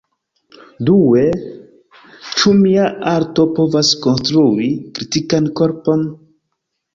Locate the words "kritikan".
4.97-5.53